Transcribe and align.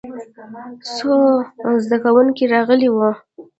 څو 0.95 1.11
زده 1.83 1.97
کوونکي 2.03 2.43
راغلي 2.53 2.89
وو. 2.91 3.09